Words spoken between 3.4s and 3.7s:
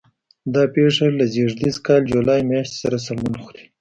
خوري.